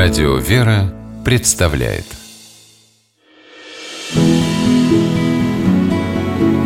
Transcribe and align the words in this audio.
Радио 0.00 0.36
«Вера» 0.36 0.94
представляет 1.24 2.04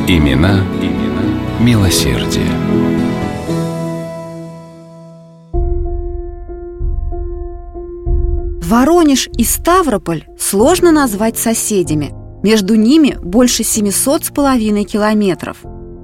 Имена, 0.06 0.60
имена 0.82 1.40
милосердие. 1.58 2.44
Воронеж 8.60 9.30
и 9.38 9.44
Ставрополь 9.44 10.26
сложно 10.38 10.92
назвать 10.92 11.38
соседями. 11.38 12.12
Между 12.42 12.74
ними 12.74 13.16
больше 13.22 13.64
700 13.64 14.26
с 14.26 14.30
половиной 14.30 14.84
километров. 14.84 15.56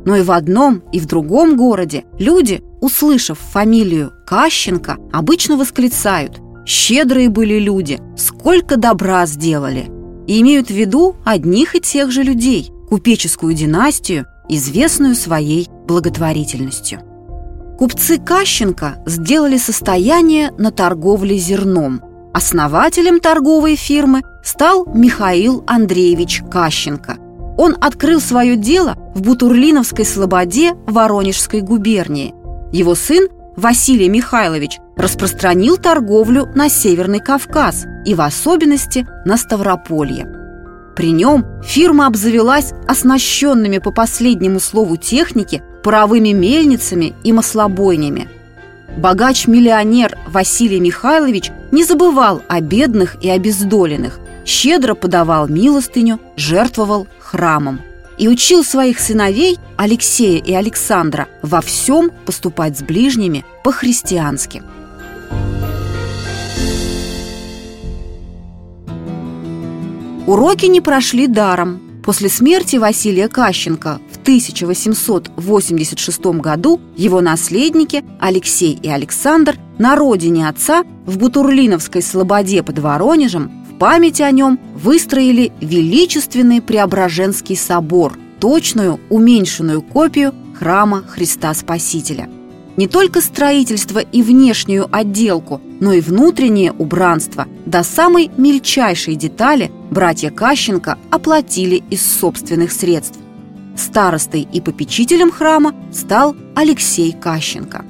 Но 0.06 0.16
и 0.16 0.22
в 0.22 0.30
одном, 0.30 0.82
и 0.92 0.98
в 0.98 1.04
другом 1.04 1.58
городе 1.58 2.04
люди, 2.18 2.62
услышав 2.80 3.38
фамилию 3.38 4.12
Кащенко, 4.26 4.96
обычно 5.12 5.58
восклицают 5.58 6.40
«Щедрые 6.68 7.30
были 7.30 7.58
люди, 7.58 7.98
сколько 8.16 8.76
добра 8.76 9.26
сделали!» 9.26 9.90
и 10.28 10.42
имеют 10.42 10.68
в 10.68 10.74
виду 10.74 11.16
одних 11.24 11.74
и 11.74 11.80
тех 11.80 12.12
же 12.12 12.22
людей, 12.22 12.70
купеческую 12.90 13.54
династию, 13.54 14.26
известную 14.48 15.14
своей 15.16 15.68
благотворительностью. 15.86 17.00
Купцы 17.78 18.18
Кащенко 18.18 19.02
сделали 19.06 19.56
состояние 19.56 20.52
на 20.58 20.70
торговле 20.70 21.38
зерном. 21.38 22.02
Основателем 22.34 23.20
торговой 23.20 23.74
фирмы 23.76 24.22
стал 24.44 24.86
Михаил 24.94 25.64
Андреевич 25.66 26.42
Кащенко. 26.50 27.16
Он 27.56 27.74
открыл 27.80 28.20
свое 28.20 28.56
дело 28.56 28.96
в 29.14 29.22
Бутурлиновской 29.22 30.04
слободе 30.04 30.74
Воронежской 30.86 31.62
губернии. 31.62 32.34
Его 32.70 32.94
сын 32.94 33.28
Василий 33.58 34.08
Михайлович 34.08 34.78
распространил 34.96 35.78
торговлю 35.78 36.46
на 36.54 36.68
Северный 36.68 37.18
Кавказ 37.18 37.86
и 38.04 38.14
в 38.14 38.20
особенности 38.20 39.04
на 39.24 39.36
Ставрополье. 39.36 40.28
При 40.94 41.10
нем 41.10 41.44
фирма 41.64 42.06
обзавелась 42.06 42.72
оснащенными 42.86 43.78
по 43.78 43.90
последнему 43.90 44.60
слову 44.60 44.96
техники 44.96 45.60
паровыми 45.82 46.28
мельницами 46.28 47.14
и 47.24 47.32
маслобойнями. 47.32 48.28
Богач-миллионер 48.96 50.16
Василий 50.28 50.78
Михайлович 50.78 51.50
не 51.72 51.82
забывал 51.82 52.42
о 52.46 52.60
бедных 52.60 53.16
и 53.24 53.28
обездоленных, 53.28 54.20
щедро 54.46 54.94
подавал 54.94 55.48
милостыню, 55.48 56.20
жертвовал 56.36 57.08
храмом 57.18 57.80
и 58.18 58.28
учил 58.28 58.64
своих 58.64 58.98
сыновей 58.98 59.58
Алексея 59.76 60.42
и 60.42 60.52
Александра 60.52 61.28
во 61.42 61.60
всем 61.60 62.10
поступать 62.26 62.78
с 62.78 62.82
ближними 62.82 63.44
по-христиански. 63.64 64.62
Уроки 70.26 70.66
не 70.66 70.82
прошли 70.82 71.26
даром. 71.26 71.80
После 72.04 72.28
смерти 72.28 72.76
Василия 72.76 73.28
Кащенко 73.28 74.00
в 74.12 74.20
1886 74.22 76.24
году 76.40 76.80
его 76.96 77.20
наследники 77.20 78.04
Алексей 78.20 78.72
и 78.72 78.88
Александр 78.88 79.56
на 79.78 79.96
родине 79.96 80.48
отца 80.48 80.84
в 81.06 81.18
Бутурлиновской 81.18 82.02
слободе 82.02 82.62
под 82.62 82.78
Воронежем 82.78 83.57
память 83.78 84.20
о 84.20 84.30
нем 84.30 84.58
выстроили 84.74 85.52
величественный 85.60 86.60
Преображенский 86.60 87.56
собор, 87.56 88.18
точную 88.40 89.00
уменьшенную 89.08 89.82
копию 89.82 90.34
храма 90.58 91.02
Христа 91.02 91.54
Спасителя. 91.54 92.28
Не 92.76 92.86
только 92.86 93.20
строительство 93.20 93.98
и 93.98 94.22
внешнюю 94.22 94.88
отделку, 94.90 95.60
но 95.80 95.92
и 95.92 96.00
внутреннее 96.00 96.72
убранство 96.72 97.46
до 97.66 97.82
самой 97.82 98.30
мельчайшей 98.36 99.16
детали 99.16 99.72
братья 99.90 100.30
Кащенко 100.30 100.98
оплатили 101.10 101.82
из 101.90 102.06
собственных 102.06 102.70
средств. 102.70 103.18
Старостой 103.76 104.46
и 104.52 104.60
попечителем 104.60 105.30
храма 105.30 105.74
стал 105.92 106.36
Алексей 106.54 107.12
Кащенко. 107.12 107.84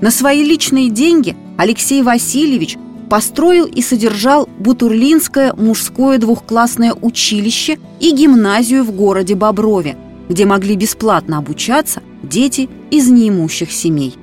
На 0.00 0.10
свои 0.10 0.42
личные 0.42 0.90
деньги 0.90 1.36
Алексей 1.56 2.02
Васильевич 2.02 2.76
построил 3.12 3.66
и 3.66 3.82
содержал 3.82 4.48
Бутурлинское 4.58 5.52
мужское 5.52 6.16
двухклассное 6.16 6.94
училище 6.94 7.78
и 8.00 8.10
гимназию 8.10 8.84
в 8.84 8.92
городе 8.92 9.34
Боброве, 9.34 9.98
где 10.30 10.46
могли 10.46 10.76
бесплатно 10.76 11.36
обучаться 11.36 12.00
дети 12.22 12.70
из 12.90 13.10
неимущих 13.10 13.70
семей. 13.70 14.14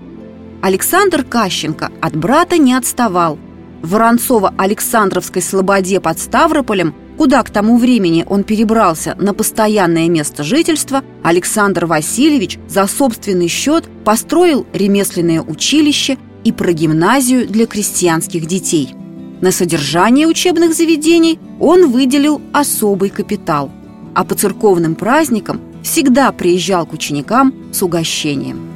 Александр 0.63 1.23
Кащенко 1.23 1.91
от 2.01 2.15
брата 2.15 2.57
не 2.57 2.73
отставал. 2.73 3.37
В 3.83 3.93
Воронцово-Александровской 3.93 5.43
слободе 5.43 5.99
под 5.99 6.17
Ставрополем, 6.17 6.95
куда 7.15 7.43
к 7.43 7.51
тому 7.51 7.77
времени 7.77 8.25
он 8.27 8.43
перебрался 8.43 9.15
на 9.19 9.35
постоянное 9.35 10.09
место 10.09 10.41
жительства, 10.41 11.03
Александр 11.21 11.85
Васильевич 11.85 12.57
за 12.67 12.87
собственный 12.87 13.49
счет 13.49 13.87
построил 14.03 14.65
ремесленное 14.73 15.43
училище 15.43 16.17
и 16.49 16.51
прогимназию 16.51 17.47
для 17.47 17.65
крестьянских 17.67 18.47
детей. 18.47 18.95
На 19.39 19.51
содержание 19.51 20.27
учебных 20.27 20.73
заведений 20.73 21.39
он 21.59 21.91
выделил 21.91 22.41
особый 22.51 23.09
капитал, 23.09 23.71
а 24.15 24.25
по 24.25 24.35
церковным 24.35 24.95
праздникам 24.95 25.61
всегда 25.83 26.31
приезжал 26.31 26.87
к 26.87 26.93
ученикам 26.93 27.53
с 27.71 27.83
угощением. 27.83 28.67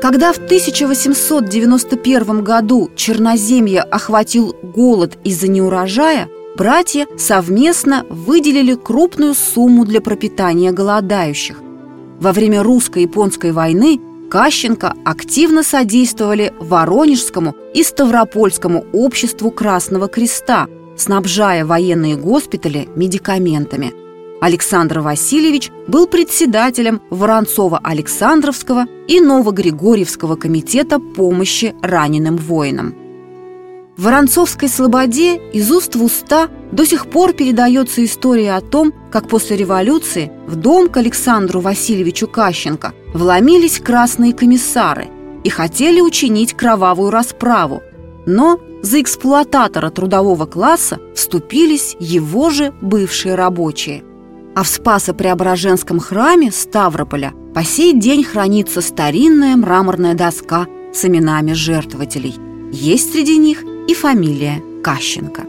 Когда 0.00 0.32
в 0.32 0.38
1891 0.38 2.42
году 2.42 2.90
Черноземье 2.96 3.82
охватил 3.82 4.56
голод 4.62 5.18
из-за 5.22 5.48
неурожая, 5.48 6.28
братья 6.56 7.06
совместно 7.16 8.06
выделили 8.08 8.74
крупную 8.74 9.34
сумму 9.34 9.84
для 9.84 10.00
пропитания 10.00 10.72
голодающих– 10.72 11.60
во 12.22 12.32
время 12.32 12.62
русско-японской 12.62 13.50
войны 13.50 14.00
Кащенко 14.30 14.94
активно 15.04 15.64
содействовали 15.64 16.52
Воронежскому 16.60 17.56
и 17.74 17.82
Ставропольскому 17.82 18.86
обществу 18.92 19.50
Красного 19.50 20.06
Креста, 20.06 20.68
снабжая 20.96 21.66
военные 21.66 22.16
госпитали 22.16 22.88
медикаментами. 22.94 23.92
Александр 24.40 25.00
Васильевич 25.00 25.70
был 25.88 26.06
председателем 26.06 27.02
Воронцова-Александровского 27.10 28.86
и 29.08 29.20
Новогригорьевского 29.20 30.36
комитета 30.36 31.00
помощи 31.00 31.74
раненым 31.82 32.36
воинам. 32.36 33.01
В 33.96 34.04
Воронцовской 34.04 34.70
слободе 34.70 35.36
из 35.52 35.70
уст 35.70 35.96
в 35.96 36.02
уста 36.02 36.48
до 36.72 36.86
сих 36.86 37.08
пор 37.08 37.34
передается 37.34 38.02
история 38.02 38.54
о 38.54 38.62
том, 38.62 38.92
как 39.10 39.28
после 39.28 39.56
революции 39.58 40.32
в 40.46 40.56
дом 40.56 40.88
к 40.88 40.96
Александру 40.96 41.60
Васильевичу 41.60 42.26
Кащенко 42.26 42.94
вломились 43.12 43.80
красные 43.80 44.32
комиссары 44.32 45.08
и 45.44 45.50
хотели 45.50 46.00
учинить 46.00 46.54
кровавую 46.54 47.10
расправу. 47.10 47.82
Но 48.24 48.58
за 48.80 49.02
эксплуататора 49.02 49.90
трудового 49.90 50.46
класса 50.46 50.98
вступились 51.14 51.94
его 52.00 52.48
же 52.48 52.72
бывшие 52.80 53.34
рабочие. 53.34 54.04
А 54.54 54.62
в 54.62 54.68
Спасо-Преображенском 54.68 56.00
храме 56.00 56.50
Ставрополя 56.50 57.34
по 57.54 57.62
сей 57.62 57.92
день 57.92 58.24
хранится 58.24 58.80
старинная 58.80 59.54
мраморная 59.56 60.14
доска 60.14 60.66
с 60.94 61.04
именами 61.04 61.52
жертвователей. 61.52 62.34
Есть 62.72 63.12
среди 63.12 63.36
них 63.36 63.64
и 63.88 63.94
фамилия 63.94 64.62
Кащенко. 64.82 65.42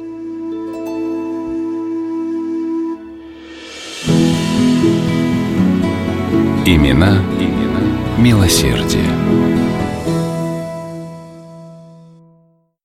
Имена, 6.66 7.22
имена 7.40 7.82
милосердие. 8.20 9.10